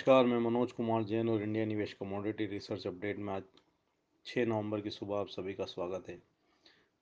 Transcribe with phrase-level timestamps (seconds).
[0.00, 3.42] नमस्कार, मैं मनोज कुमार जैन और इंडिया निवेश कमोडिटी रिसर्च अपडेट में आज
[4.26, 6.16] 6 नवंबर की सुबह आप सभी का स्वागत है।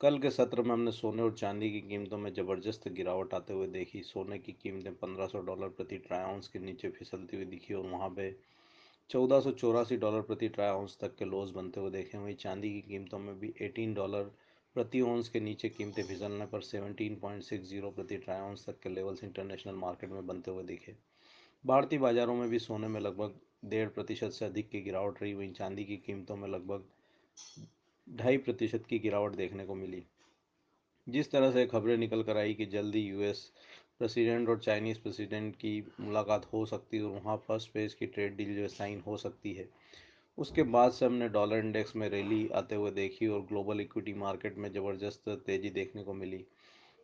[0.00, 3.66] कल के सत्र में हमने सोने और चांदी की कीमतों में ज़बरदस्त गिरावट आते हुए
[3.66, 8.08] देखी। सोने की कीमतें 1500 डॉलर प्रति ट्राई के नीचे फिसलती हुई दिखी और वहाँ
[8.08, 8.30] पे
[9.10, 13.38] चौदह डॉलर प्रति ट्राई तक के लोज बनते हुए देखे। वहीं चांदी की कीमतों में
[13.40, 14.32] भी 18 डॉलर
[14.76, 20.10] प्रति ऑन्स के नीचे कीमतें फिसलने पर 17.60 प्रति ट्राई तक के लेवल्स इंटरनेशनल मार्केट
[20.10, 20.96] में बनते हुए दिखे।
[21.64, 25.52] भारतीय बाजारों में भी सोने में लगभग डेढ़ प्रतिशत से अधिक की गिरावट रही। वहीं
[25.52, 26.84] चांदी की कीमतों में लगभग
[28.06, 30.02] ढाई प्रतिशत की गिरावट देखने को मिली।
[31.06, 33.40] जिस तरह से खबरें निकल कर आई कि जल्दी यूएस
[33.98, 38.36] प्रेसिडेंट और चाइनीज़ प्रेसिडेंट की मुलाकात हो सकती है और वहाँ फ़र्स्ट फ़ेज़ की ट्रेड
[38.36, 39.68] डील जो साइन हो सकती है,
[40.38, 44.59] उसके बाद से हमने डॉलर इंडेक्स में रैली आते हुए देखी और ग्लोबल इक्विटी मार्केट
[44.59, 46.45] में ज़बरदस्त तेज़ी देखने को मिली।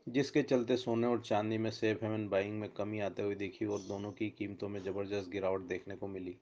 [0.06, 3.80] जिसके चलते सोने और चांदी में सेफ़ हेवन बाइंग में कमी आते हुए देखी और
[3.80, 6.36] दोनों की कीमतों में ज़बरदस्त गिरावट देखने को मिली।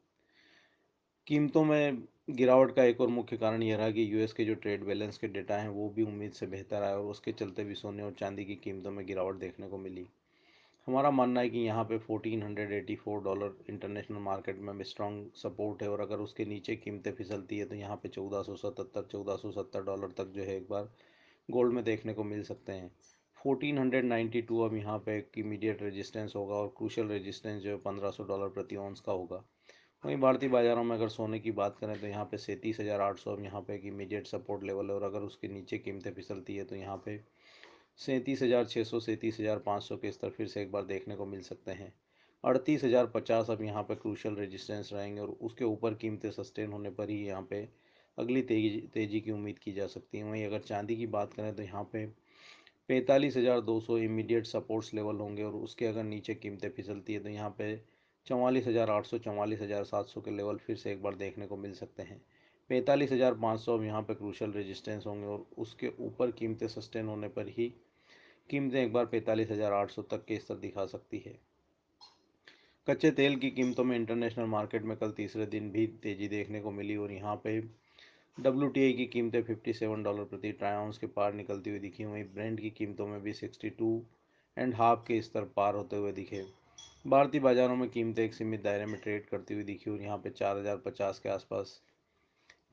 [1.27, 4.84] कीमतों में गिरावट का एक और मुख्य कारण यह रहा कि यूएस के जो ट्रेड
[4.84, 8.02] बैलेंस के डेटा हैं, वो भी उम्मीद से बेहतर आए और उसके चलते भी सोने
[8.02, 10.06] और चांदी की कीमतों में गिरावट देखने को मिली।
[10.86, 16.00] हमारा मानना है कि यहाँ पे 1484 डॉलर इंटरनेशनल मार्केट में स्ट्रॉन्ग सपोर्ट है और
[16.00, 20.56] अगर उसके नीचे कीमतें फिसलती है तो यहाँ पे 1477 1470 डॉलर तक जो है
[20.56, 20.91] एक बार
[21.48, 22.91] गोल्ड में देखने को मिल सकते हैं।
[23.42, 28.48] 1492 अब यहाँ पे एक इमीडिएट रेजिस्टेंस होगा और क्रूशल रेजिस्टेंस जो है 1500 डॉलर
[28.50, 29.42] प्रति ऑन्स का होगा।
[30.04, 33.18] वहीं भारतीय बाजारों में अगर सोने की बात करें तो यहाँ पे सैंतीस हज़ार आठ
[33.18, 36.56] सौ अब यहाँ पे एक इमीडिएट सपोर्ट लेवल है और अगर उसके नीचे कीमतें फिसलती
[36.56, 37.18] है तो यहाँ पे
[37.98, 41.16] सैंतीस हज़ार छः सौ, सैंतीस हज़ार पाँच सौ के स्तर फिर से एक बार देखने
[41.16, 41.92] को मिल सकते हैं।
[42.44, 46.90] अड़तीस हज़ार पचास अब यहाँ पे क्रूशल रेजिस्टेंस रहेंगे और उसके ऊपर कीमतें सस्टेन होने
[46.90, 47.68] पर ही यहाँ पे
[48.18, 51.54] अगली तेज़ी तेज़ी की उम्मीद की जा सकती है। वहीं अगर चांदी की बात करें
[51.54, 52.04] तो यहाँ पे
[52.88, 57.20] पैंतालीस हज़ार दो सौ इमीडिएट सपोर्ट्स लेवल होंगे और उसके अगर नीचे कीमतें फिसलती है
[57.20, 57.76] तो यहाँ पे
[58.26, 61.47] चवालीस हज़ार आठ सौ, चवालीस हज़ार सात सौ के लेवल फिर से एक बार देखने
[61.47, 62.20] को मिल सकते हैं।
[62.70, 67.09] पैंतालीस हज़ार पाँच सौ अब यहाँ पर क्रूशल रेजिस्टेंस होंगे और उसके ऊपर कीमतें सस्टेन
[67.09, 67.69] होने पर ही
[68.50, 71.38] कीमतें एक बार पैंतालीस हज़ार आठ सौ तक के स्तर दिखा सकती है।
[72.87, 76.70] कच्चे तेल की कीमतों में इंटरनेशनल मार्केट में कल तीसरे दिन भी तेज़ी देखने को
[76.72, 77.60] मिली और यहाँ पे
[78.38, 82.70] डब्ल्यू की कीमतें 57 डॉलर प्रति ट्राई के पार निकलती हुई दिखी। वहीं ब्रेंड की
[82.70, 83.91] कीमतों में भी 62
[84.56, 86.43] एंड हाफ़ के स्तर पार होते हुए दिखे।
[87.06, 90.31] भारतीय बाजारों में कीमतें एक सीमित दायरे में ट्रेड करती हुई दिखी और यहाँ पे
[90.31, 91.81] 4050 के आसपास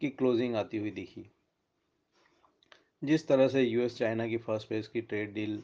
[0.02, 1.26] की क्लोजिंग आती हुई दिखी।
[3.04, 5.62] जिस तरह से यूएस चाइना की फ़र्स्ट फ़ेज़ की ट्रेड डील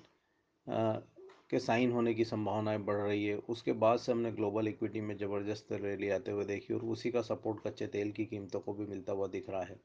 [1.50, 5.16] के साइन होने की संभावनाएँ बढ़ रही है। उसके बाद से हमने ग्लोबल इक्विटी में
[5.18, 8.86] ज़बरदस्त रैली आते हुए देखी और उसी का सपोर्ट कच्चे तेल की कीमतों को भी
[8.86, 9.80] मिलता हुआ दिख रहा है।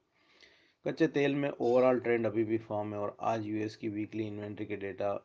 [0.84, 4.66] कच्चे तेल में ओवरऑल ट्रेंड अभी भी फॉर्म है और आज यूएस की वीकली इन्वेंट्री
[4.66, 5.18] के डेटा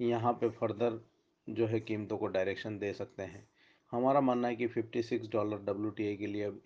[0.00, 1.00] यहाँ पे फर्दर
[1.48, 3.46] जो है कीमतों को डायरेक्शन दे सकते हैं।
[3.92, 6.60] हमारा मानना है कि 56 डॉलर डब्ल्यूटीए के लिए अब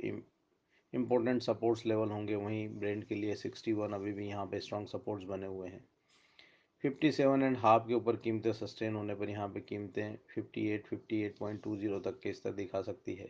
[0.92, 5.26] इम्पोर्टेंट सपोर्ट्स लेवल होंगे। वहीं ब्रेंड के लिए 61 अभी भी यहाँ पे स्ट्रॉन्ग सपोर्ट्स
[5.26, 5.84] बने हुए हैं।
[6.84, 10.86] फिफ्टी सेवन एंड हाफ़ के ऊपर कीमतें सस्टेन होने पर यहाँ पे कीमतें fifty eight
[10.86, 13.28] fifty eight point two zero तक के स्तर दिखा सकती है।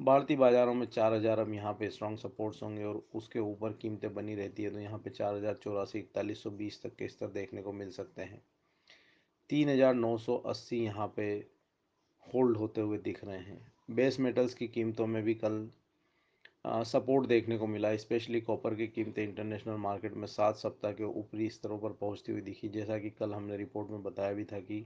[0.00, 4.12] भारतीय बाजारों में चार हज़ार अब यहाँ पे स्ट्रॉन्ग सपोर्ट्स होंगे और उसके ऊपर कीमतें
[4.14, 7.26] बनी रहती है तो यहाँ पे चार हज़ार चौरासी, इकतालीस सौ बीस तक के स्तर
[7.30, 8.40] देखने को मिल सकते हैं।
[9.50, 11.28] तीन हज़ार नौ सौ अस्सी यहाँ पे
[12.26, 13.60] होल्ड होते हुए दिख रहे हैं।
[13.90, 15.68] बेस मेटल्स की कीमतों में भी कल
[16.64, 21.48] सपोर्ट देखने को मिला, स्पेशली कॉपर की कीमतें इंटरनेशनल मार्केट में सात सप्ताह के ऊपरी
[21.50, 24.84] स्तरों पर पहुँचती हुई दिखी। जैसा कि कल हमने रिपोर्ट में बताया भी था कि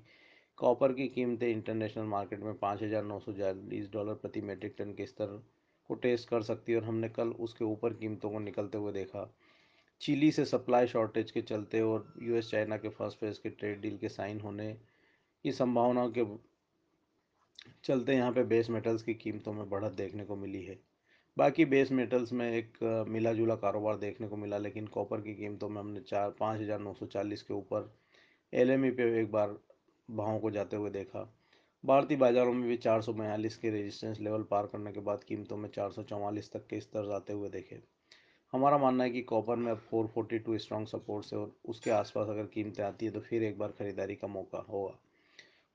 [0.59, 4.93] कॉपर की कीमतें इंटरनेशनल मार्केट में पाँच हज़ार नौ सौ चालीस डॉलर प्रति मेट्रिक टन
[4.95, 5.41] के स्तर
[5.91, 9.29] को टेस्ट कर सकती है और हमने कल उसके ऊपर कीमतों को निकलते हुए देखा।
[10.01, 13.99] चिली से सप्लाई शॉर्टेज के चलते और यूएस चाइना के फ़र्स्ट फ़ेज़ के ट्रेड डील
[13.99, 14.73] के साइन होने
[15.45, 16.25] की संभावनाओं के
[17.85, 20.79] चलते यहाँ पे बेस मेटल्स की कीमतों में बढ़त देखने को मिली है।
[21.37, 25.69] बाकी बेस मेटल्स में एक मिला जुला कारोबार देखने को मिला, लेकिन कॉपर की कीमतों
[25.69, 27.93] में हमने चार, पाँच हज़ार नौ सौ चालीस के ऊपर
[28.53, 29.57] एल एम ई पे एक बार
[30.09, 31.29] भावों को जाते हुए देखा।
[31.85, 35.57] भारतीय बाजारों में भी चार सौ बयालीस के रेजिस्टेंस लेवल पार करने के बाद कीमतों
[35.57, 37.81] में चार सौ चौवालीस तक के स्तर जाते हुए देखे।
[38.53, 41.91] हमारा मानना है कि कॉपर में अब four forty two strong support से और उसके
[41.91, 44.95] आसपास अगर कीमतें आती है तो फिर एक बार ख़रीदारी का मौका होगा।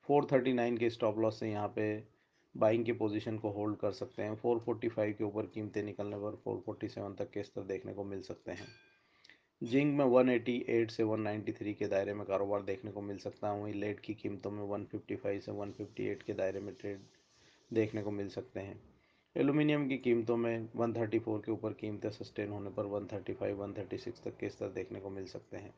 [0.09, 1.87] फोर थर्टी नाइन के स्टॉप लॉस से यहाँ पे
[2.57, 7.15] बाइंग की पोजीशन को होल्ड कर सकते हैं। 445 के ऊपर कीमतें निकलने पर 447
[7.17, 8.67] तक के स्तर देखने को मिल सकते हैं।
[9.63, 13.73] जिंक में 188 से 193 के दायरे में कारोबार देखने को मिल सकता है। वहीं
[13.73, 16.99] लेड की कीमतों में 155 से 158 के दायरे में ट्रेड
[17.73, 18.81] देखने को मिल सकते हैं।
[19.37, 24.49] एलुमिनियम की कीमतों में 134 के ऊपर कीमतें सस्टेन होने पर 135 136 तक के
[24.49, 25.73] स्तर देखने को मिल सकते हैं।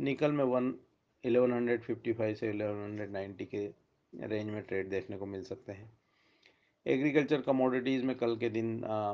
[0.00, 0.74] निकल में वन
[1.24, 3.66] 1155 से 1190 के
[4.20, 6.03] रेंज में ट्रेड देखने को मिल सकते हैं।
[6.86, 8.66] एग्रीकल्चर कमोडिटीज़ में कल के दिन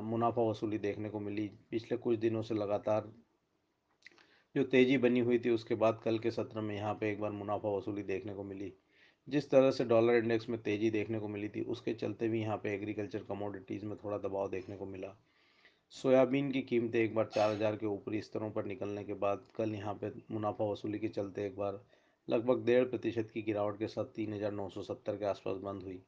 [0.04, 3.12] मुनाफा वसूली देखने को मिली। पिछले कुछ दिनों से लगातार
[4.54, 7.30] जो तेज़ी बनी हुई थी, उसके बाद कल के सत्र में यहाँ पे एक बार
[7.32, 8.72] मुनाफा वसूली देखने को मिली।
[9.28, 12.56] जिस तरह से डॉलर इंडेक्स में तेज़ी देखने को मिली थी, उसके चलते भी यहाँ
[12.56, 15.14] पे एग्रीकल्चर कमोडिटीज़ में थोड़ा दबाव देखने को मिला।
[15.94, 19.74] सोयाबीन की कीमतें एक बार चार हज़ार के ऊपरी स्तरों पर निकलने के बाद कल
[19.74, 21.80] यहाँ पे मुनाफा वसूली के चलते एक बार
[22.28, 25.82] लगभग डेढ़ प्रतिशत की गिरावट के साथ तीन हज़ार नौ सौ सत्तर के आसपास बंद
[25.82, 26.02] हुई।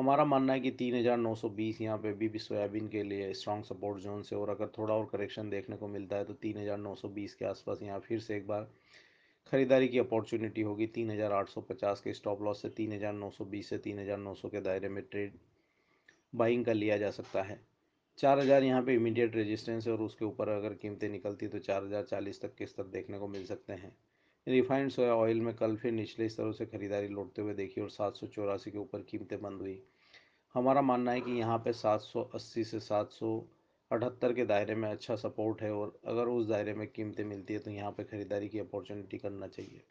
[0.00, 3.32] हमारा मानना है कि तीन हज़ार नौ सौ बीस यहाँ पे भी सोयाबीन के लिए
[3.34, 6.58] स्ट्रॉन्ग सपोर्ट जोन से और अगर थोड़ा और करेक्शन देखने को मिलता है तो तीन
[6.58, 8.68] हज़ार नौ सौ बीस के आसपास यहाँ फिर से एक बार
[9.52, 13.12] खरीदारी की अपॉर्चुनिटी होगी। तीन हज़ार आठ सौ पचास के स्टॉप लॉस से तीन हज़ार
[13.14, 15.38] नौ सौ बीस से तीन हज़ार नौ सौ के दायरे में ट्रेड
[16.34, 17.60] बाइंग का लिया जा सकता है।
[18.18, 21.84] चार हज़ार यहाँ पे इमीडिएट रेजिस्टेंस है और उसके ऊपर अगर कीमतें निकलती तो चार
[21.84, 23.96] हज़ार चालीस तक के स्तर देखने को मिल सकते हैं।
[24.46, 28.16] रिफाइंड सोया ऑयल में कल फिर निचले स्तरों से खरीदारी लौटते हुए देखी और सात
[28.16, 29.78] सौ चौरासी के ऊपर कीमतें बंद हुई।
[30.54, 33.38] हमारा मानना है कि यहाँ पे सात सौ अस्सी से सात सौ
[33.90, 37.60] अठहत्तर के दायरे में अच्छा सपोर्ट है और अगर उस दायरे में कीमतें मिलती है
[37.60, 39.82] तो यहाँ पे ख़रीदारी की अपॉर्चुनिटी करना चाहिए।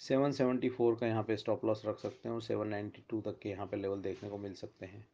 [0.00, 3.20] सेवन सेवेंटी फोर का यहाँ पे स्टॉप लॉस रख सकते हैं और सेवन नाइन्टी टू
[3.20, 5.04] तक के यहाँ पे लेवल देखने को मिल सकते हैं।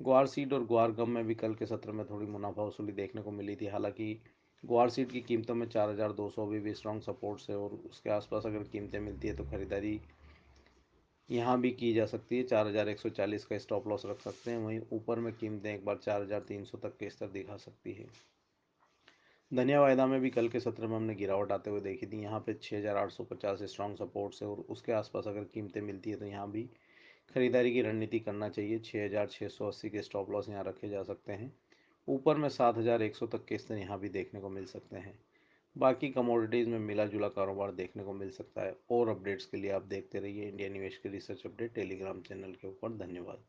[0.00, 3.22] ग्वार सीड और ग्वार गम में भी कल के सत्र में थोड़ी मुनाफा वसूली देखने
[3.22, 4.18] को मिली थी। हालाँकि
[4.64, 7.80] ग्वार सीड की कीमतों में चार हज़ार दो सौ अभी भी स्ट्रॉन्ग सपोर्ट से और
[7.90, 10.00] उसके आसपास अगर कीमतें मिलती है तो ख़रीदारी
[11.28, 14.20] यहाँ भी की जा सकती है। चार हज़ार एक सौ चालीस का स्टॉप लॉस रख
[14.20, 17.28] सकते हैं। वहीं ऊपर में कीमतें एक बार चार हज़ार तीन सौ तक के स्तर
[17.28, 18.06] दिखा सकती है।
[19.50, 22.40] धनिया वायदा में भी कल के सत्र में हमने गिरावट आते हुए देखी थी। यहाँ
[22.40, 26.10] पे छः हज़ार आठ सौ पचास स्ट्रॉन्ग सपोर्ट से और उसके आसपास अगर कीमतें मिलती
[26.10, 26.62] है तो यहाँ भी
[27.30, 30.88] खरीदारी की रणनीति करना चाहिए। छः हज़ार छः सौ अस्सी के स्टॉप लॉस यहाँ रखे
[30.88, 31.52] जा सकते हैं।
[32.08, 34.96] ऊपर में सात हज़ार एक सौ तक के स्तर यहाँ भी देखने को मिल सकते
[34.96, 35.14] हैं।
[35.76, 39.70] बाकी कमोडिटीज़ में मिला जुला कारोबार देखने को मिल सकता है। और अपडेट्स के लिए
[39.70, 43.44] आप देखते रहिए इंडिया निवेश के रिसर्च अपडेट टेलीग्राम चैनल के ऊपर। धन्यवाद।